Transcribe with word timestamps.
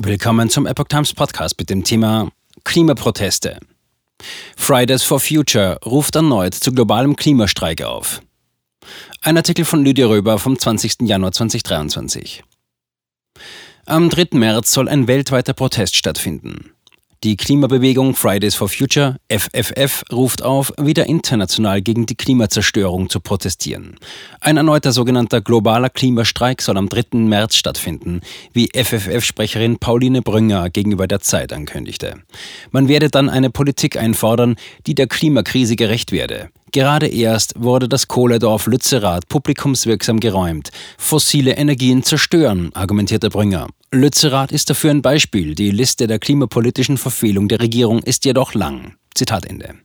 Willkommen 0.00 0.48
zum 0.48 0.64
Epoch 0.64 0.86
Times 0.86 1.12
Podcast 1.12 1.58
mit 1.58 1.70
dem 1.70 1.82
Thema 1.82 2.30
Klimaproteste. 2.62 3.58
Fridays 4.56 5.02
for 5.02 5.18
Future 5.18 5.76
ruft 5.84 6.14
erneut 6.14 6.54
zu 6.54 6.72
globalem 6.72 7.16
Klimastreik 7.16 7.82
auf. 7.82 8.22
Ein 9.22 9.36
Artikel 9.36 9.64
von 9.64 9.84
Lydia 9.84 10.06
Röber 10.06 10.38
vom 10.38 10.56
20. 10.56 10.98
Januar 11.00 11.32
2023. 11.32 12.44
Am 13.86 14.08
3. 14.08 14.38
März 14.38 14.70
soll 14.70 14.88
ein 14.88 15.08
weltweiter 15.08 15.52
Protest 15.52 15.96
stattfinden. 15.96 16.70
Die 17.24 17.36
Klimabewegung 17.36 18.14
Fridays 18.14 18.54
for 18.54 18.68
Future, 18.68 19.16
FFF, 19.28 20.04
ruft 20.12 20.44
auf, 20.44 20.72
wieder 20.80 21.06
international 21.06 21.82
gegen 21.82 22.06
die 22.06 22.14
Klimazerstörung 22.14 23.10
zu 23.10 23.18
protestieren. 23.18 23.96
Ein 24.40 24.56
erneuter 24.56 24.92
sogenannter 24.92 25.40
globaler 25.40 25.90
Klimastreik 25.90 26.62
soll 26.62 26.76
am 26.76 26.88
3. 26.88 27.18
März 27.18 27.56
stattfinden, 27.56 28.20
wie 28.52 28.68
FFF-Sprecherin 28.72 29.78
Pauline 29.80 30.22
Brünger 30.22 30.70
gegenüber 30.70 31.08
der 31.08 31.18
Zeit 31.18 31.52
ankündigte. 31.52 32.14
Man 32.70 32.86
werde 32.86 33.08
dann 33.10 33.28
eine 33.28 33.50
Politik 33.50 33.96
einfordern, 33.96 34.54
die 34.86 34.94
der 34.94 35.08
Klimakrise 35.08 35.74
gerecht 35.74 36.12
werde. 36.12 36.50
Gerade 36.70 37.08
erst 37.08 37.54
wurde 37.56 37.88
das 37.88 38.06
Kohledorf 38.06 38.68
Lützerath 38.68 39.26
publikumswirksam 39.28 40.20
geräumt. 40.20 40.70
Fossile 40.98 41.56
Energien 41.56 42.04
zerstören, 42.04 42.70
argumentierte 42.74 43.28
Brünger. 43.28 43.66
Lützerath 43.90 44.52
ist 44.52 44.68
dafür 44.68 44.90
ein 44.90 45.00
Beispiel. 45.00 45.54
Die 45.54 45.70
Liste 45.70 46.06
der 46.06 46.18
klimapolitischen 46.18 46.98
Verfehlung 46.98 47.48
der 47.48 47.60
Regierung 47.60 48.02
ist 48.02 48.26
jedoch 48.26 48.52
lang. 48.52 48.96
Zitat 49.14 49.46
Ende. 49.46 49.76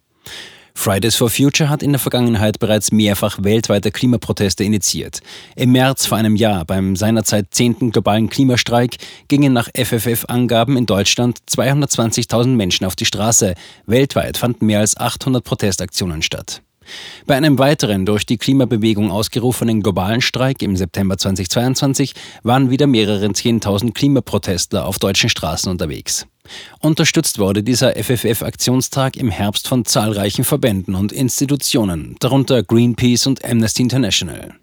Fridays 0.76 1.16
for 1.16 1.30
Future 1.30 1.70
hat 1.70 1.82
in 1.82 1.94
der 1.94 2.00
Vergangenheit 2.00 2.60
bereits 2.60 2.92
mehrfach 2.92 3.38
weltweite 3.44 3.92
Klimaproteste 3.92 4.66
initiiert. 4.66 5.22
Im 5.56 5.72
März 5.72 6.06
vor 6.06 6.18
einem 6.18 6.36
Jahr, 6.36 6.66
beim 6.66 6.98
seinerzeit 6.98 7.48
zehnten 7.52 7.92
globalen 7.92 8.30
Klimastreik, 8.30 8.98
gingen 9.30 9.54
nach 9.54 9.70
FFF-Angaben 9.74 10.76
in 10.76 10.86
Deutschland 10.86 11.40
220.000 11.50 12.48
Menschen 12.48 12.86
auf 12.86 12.98
die 12.98 13.06
Straße. 13.06 13.54
Weltweit 13.86 14.38
fanden 14.38 14.66
mehr 14.66 14.80
als 14.80 14.98
800 14.98 15.46
Protestaktionen 15.46 16.24
statt. 16.24 16.62
Bei 17.26 17.36
einem 17.36 17.60
weiteren 17.60 18.06
durch 18.06 18.26
die 18.26 18.38
Klimabewegung 18.38 19.12
ausgerufenen 19.12 19.82
globalen 19.82 20.22
Streik 20.22 20.62
im 20.62 20.76
September 20.76 21.18
2022 21.18 22.14
waren 22.44 22.70
wieder 22.70 22.88
mehrere 22.88 23.32
Zehntausend 23.34 23.96
Klimaprotestler 23.96 24.86
auf 24.86 25.00
deutschen 25.00 25.30
Straßen 25.30 25.72
unterwegs. 25.72 26.28
Unterstützt 26.80 27.40
wurde 27.40 27.64
dieser 27.64 27.96
FFF-Aktionstag 27.96 29.16
im 29.16 29.30
Herbst 29.30 29.68
von 29.68 29.86
zahlreichen 29.86 30.44
Verbänden 30.44 30.96
und 30.96 31.12
Institutionen, 31.12 32.18
darunter 32.20 32.64
Greenpeace 32.64 33.28
und 33.28 33.46
Amnesty 33.46 33.84
International. 33.84 34.54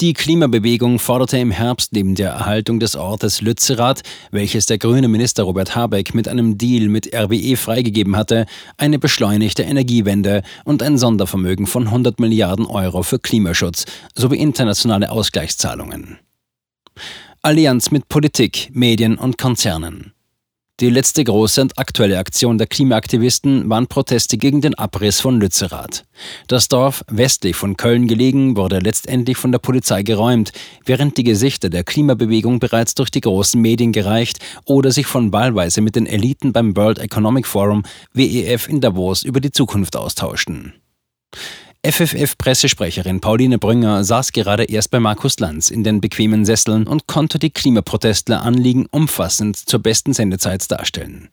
Die 0.00 0.14
Klimabewegung 0.14 0.98
forderte 0.98 1.36
im 1.38 1.50
Herbst 1.50 1.92
neben 1.92 2.14
der 2.14 2.30
Erhaltung 2.30 2.80
des 2.80 2.96
Ortes 2.96 3.42
Lützerath, 3.42 4.00
welches 4.30 4.64
der 4.64 4.78
grüne 4.78 5.08
Minister 5.08 5.42
Robert 5.42 5.76
Habeck 5.76 6.14
mit 6.14 6.26
einem 6.26 6.56
Deal 6.56 6.88
mit 6.88 7.14
RWE 7.14 7.56
freigegeben 7.56 8.16
hatte, 8.16 8.46
eine 8.78 8.98
beschleunigte 8.98 9.62
Energiewende 9.62 10.42
und 10.64 10.82
ein 10.82 10.96
Sondervermögen 10.96 11.66
von 11.66 11.86
100 11.86 12.18
Milliarden 12.18 12.64
Euro 12.64 13.02
für 13.02 13.18
Klimaschutz 13.18 13.84
sowie 14.14 14.38
internationale 14.38 15.10
Ausgleichszahlungen. 15.10 16.18
Allianz 17.42 17.90
mit 17.90 18.08
Politik, 18.08 18.70
Medien 18.72 19.18
und 19.18 19.36
Konzernen. 19.36 20.14
Die 20.80 20.88
letzte 20.88 21.22
große 21.22 21.60
und 21.60 21.78
aktuelle 21.78 22.18
Aktion 22.18 22.56
der 22.56 22.66
Klimaaktivisten 22.66 23.68
waren 23.68 23.86
Proteste 23.86 24.38
gegen 24.38 24.62
den 24.62 24.74
Abriss 24.76 25.20
von 25.20 25.38
Lützerath. 25.38 26.06
Das 26.48 26.68
Dorf, 26.68 27.04
westlich 27.06 27.54
von 27.54 27.76
Köln 27.76 28.08
gelegen, 28.08 28.56
wurde 28.56 28.78
letztendlich 28.78 29.36
von 29.36 29.52
der 29.52 29.58
Polizei 29.58 30.02
geräumt, 30.02 30.52
während 30.86 31.18
die 31.18 31.24
Gesichter 31.24 31.68
der 31.68 31.84
Klimabewegung 31.84 32.60
bereits 32.60 32.94
durch 32.94 33.10
die 33.10 33.20
großen 33.20 33.60
Medien 33.60 33.92
gereicht 33.92 34.38
oder 34.64 34.90
sich 34.90 35.06
von 35.06 35.34
wahlweise 35.34 35.82
mit 35.82 35.96
den 35.96 36.06
Eliten 36.06 36.54
beim 36.54 36.74
World 36.74 36.98
Economic 36.98 37.46
Forum 37.46 37.82
WEF 38.14 38.66
in 38.66 38.80
Davos 38.80 39.22
über 39.22 39.40
die 39.40 39.52
Zukunft 39.52 39.96
austauschten. 39.96 40.72
FFF-Pressesprecherin 41.82 43.20
Pauline 43.20 43.58
Brünger 43.58 44.04
saß 44.04 44.32
gerade 44.32 44.64
erst 44.64 44.90
bei 44.90 45.00
Markus 45.00 45.40
Lanz 45.40 45.70
in 45.70 45.82
den 45.82 46.02
bequemen 46.02 46.44
Sesseln 46.44 46.86
und 46.86 47.06
konnte 47.06 47.38
die 47.38 47.48
Klimaprotestler 47.48 48.42
Anliegen 48.42 48.86
umfassend 48.90 49.56
zur 49.56 49.80
besten 49.80 50.12
Sendezeit 50.12 50.70
darstellen. 50.70 51.30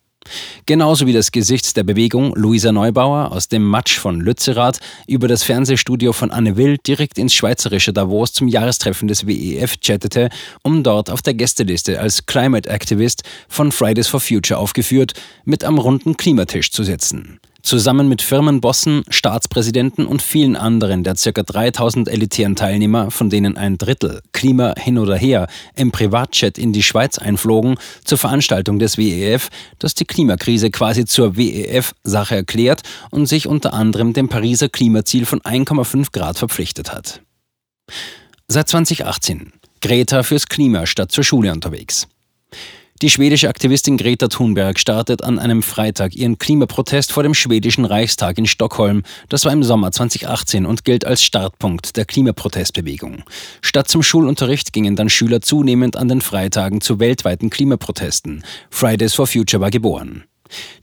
Genauso 0.64 1.06
wie 1.06 1.12
das 1.12 1.32
Gesicht 1.32 1.76
der 1.76 1.84
Bewegung 1.84 2.34
Luisa 2.34 2.72
Neubauer 2.72 3.30
aus 3.30 3.48
dem 3.48 3.62
Matsch 3.62 3.98
von 3.98 4.22
Lützerath 4.22 4.80
über 5.06 5.28
das 5.28 5.44
Fernsehstudio 5.44 6.14
von 6.14 6.30
Anne 6.30 6.56
Will 6.56 6.78
direkt 6.78 7.18
ins 7.18 7.34
schweizerische 7.34 7.92
Davos 7.92 8.32
zum 8.32 8.48
Jahrestreffen 8.48 9.06
des 9.06 9.26
WEF 9.26 9.78
chattete, 9.80 10.30
um 10.62 10.82
dort 10.82 11.10
auf 11.10 11.20
der 11.20 11.34
Gästeliste 11.34 12.00
als 12.00 12.24
Climate 12.24 12.70
Activist 12.70 13.22
von 13.48 13.70
Fridays 13.70 14.08
for 14.08 14.20
Future 14.20 14.58
aufgeführt 14.58 15.12
mit 15.44 15.62
am 15.62 15.76
runden 15.76 16.16
Klimatisch 16.16 16.70
zu 16.70 16.84
sitzen. 16.84 17.38
Zusammen 17.62 18.08
mit 18.08 18.22
Firmenbossen, 18.22 19.02
Staatspräsidenten 19.10 20.06
und 20.06 20.22
vielen 20.22 20.54
anderen 20.54 21.02
der 21.02 21.16
ca. 21.16 21.42
3000 21.42 22.08
elitären 22.08 22.54
Teilnehmer, 22.54 23.10
von 23.10 23.30
denen 23.30 23.56
ein 23.56 23.78
Drittel, 23.78 24.22
Klima 24.32 24.74
hin 24.78 24.96
oder 24.96 25.16
her, 25.16 25.48
im 25.74 25.90
Privatjet 25.90 26.56
in 26.56 26.72
die 26.72 26.84
Schweiz 26.84 27.18
einflogen, 27.18 27.76
zur 28.04 28.16
Veranstaltung 28.16 28.78
des 28.78 28.96
WEF, 28.96 29.48
das 29.80 29.94
die 29.94 30.04
Klimakrise 30.04 30.70
quasi 30.70 31.04
zur 31.04 31.36
WEF-Sache 31.36 32.36
erklärt 32.36 32.82
und 33.10 33.26
sich 33.26 33.48
unter 33.48 33.74
anderem 33.74 34.12
dem 34.12 34.28
Pariser 34.28 34.68
Klimaziel 34.68 35.26
von 35.26 35.40
1,5 35.40 36.12
Grad 36.12 36.38
verpflichtet 36.38 36.92
hat. 36.92 37.22
Seit 38.46 38.68
2018. 38.68 39.52
Greta 39.80 40.22
fürs 40.22 40.46
Klima 40.46 40.86
statt 40.86 41.12
zur 41.12 41.24
Schule 41.24 41.52
unterwegs. 41.52 42.06
Die 43.00 43.10
schwedische 43.10 43.48
Aktivistin 43.48 43.96
Greta 43.96 44.26
Thunberg 44.26 44.76
startet 44.76 45.22
an 45.22 45.38
einem 45.38 45.62
Freitag 45.62 46.16
ihren 46.16 46.36
Klimaprotest 46.36 47.12
vor 47.12 47.22
dem 47.22 47.32
schwedischen 47.32 47.84
Reichstag 47.84 48.38
in 48.38 48.46
Stockholm. 48.46 49.04
Das 49.28 49.44
war 49.44 49.52
im 49.52 49.62
Sommer 49.62 49.92
2018 49.92 50.66
und 50.66 50.84
gilt 50.84 51.04
als 51.04 51.22
Startpunkt 51.22 51.96
der 51.96 52.06
Klimaprotestbewegung. 52.06 53.22
Statt 53.62 53.86
zum 53.86 54.02
Schulunterricht 54.02 54.72
gingen 54.72 54.96
dann 54.96 55.10
Schüler 55.10 55.40
zunehmend 55.40 55.96
an 55.96 56.08
den 56.08 56.20
Freitagen 56.20 56.80
zu 56.80 56.98
weltweiten 56.98 57.50
Klimaprotesten. 57.50 58.42
Fridays 58.68 59.14
for 59.14 59.28
Future 59.28 59.60
war 59.60 59.70
geboren. 59.70 60.24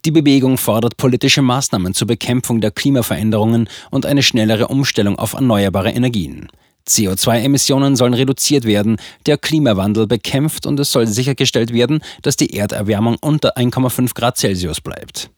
Die 0.05 0.11
Bewegung 0.11 0.57
fordert 0.57 0.95
politische 0.95 1.41
Maßnahmen 1.41 1.93
zur 1.93 2.07
Bekämpfung 2.07 2.61
der 2.61 2.71
Klimaveränderungen 2.71 3.67
und 3.91 4.05
eine 4.05 4.23
schnellere 4.23 4.69
Umstellung 4.69 5.19
auf 5.19 5.33
erneuerbare 5.33 5.91
Energien. 5.91 6.47
CO2-Emissionen 6.87 7.95
sollen 7.95 8.13
reduziert 8.13 8.65
werden, 8.65 8.97
der 9.25 9.37
Klimawandel 9.37 10.07
bekämpft 10.07 10.65
und 10.65 10.79
es 10.79 10.91
soll 10.91 11.07
sichergestellt 11.07 11.73
werden, 11.73 12.01
dass 12.21 12.35
die 12.35 12.55
Erderwärmung 12.55 13.17
unter 13.21 13.57
1,5 13.57 14.13
Grad 14.13 14.37
Celsius 14.37 14.81
bleibt. 14.81 15.29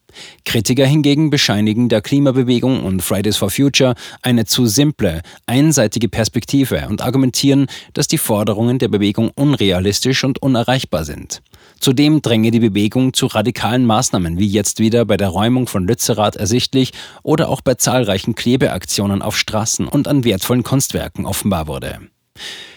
Kritiker 0.45 0.85
hingegen 0.85 1.29
bescheinigen 1.29 1.89
der 1.89 2.01
Klimabewegung 2.01 2.83
und 2.83 3.01
Fridays 3.01 3.37
for 3.37 3.49
Future 3.49 3.95
eine 4.21 4.45
zu 4.45 4.65
simple, 4.65 5.21
einseitige 5.45 6.09
Perspektive 6.09 6.87
und 6.89 7.01
argumentieren, 7.01 7.67
dass 7.93 8.07
die 8.07 8.17
Forderungen 8.17 8.79
der 8.79 8.87
Bewegung 8.87 9.31
unrealistisch 9.35 10.23
und 10.23 10.41
unerreichbar 10.41 11.05
sind. 11.05 11.41
Zudem 11.79 12.21
dränge 12.21 12.51
die 12.51 12.59
Bewegung 12.59 13.13
zu 13.13 13.27
radikalen 13.27 13.85
Maßnahmen, 13.85 14.39
wie 14.39 14.47
jetzt 14.47 14.79
wieder 14.79 15.05
bei 15.05 15.17
der 15.17 15.29
Räumung 15.29 15.67
von 15.67 15.88
Lützerath 15.88 16.35
ersichtlich 16.35 16.91
oder 17.23 17.49
auch 17.49 17.61
bei 17.61 17.75
zahlreichen 17.75 18.35
Klebeaktionen 18.35 19.21
auf 19.21 19.38
Straßen 19.38 19.88
und 19.88 20.07
an 20.07 20.23
wertvollen 20.23 20.63
Kunstwerken 20.63 21.25
offenbar 21.25 21.67
wurde. 21.67 21.99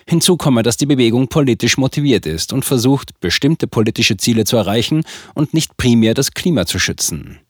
Hinzu 0.06 0.36
komme, 0.36 0.62
dass 0.62 0.76
die 0.76 0.86
Bewegung 0.86 1.28
politisch 1.28 1.76
motiviert 1.76 2.26
ist 2.26 2.52
und 2.52 2.64
versucht, 2.64 3.18
bestimmte 3.20 3.66
politische 3.66 4.16
Ziele 4.16 4.44
zu 4.44 4.56
erreichen 4.56 5.04
und 5.34 5.54
nicht 5.54 5.76
primär 5.76 6.14
das 6.14 6.32
Klima 6.32 6.66
zu 6.66 6.78
schützen. 6.78 7.40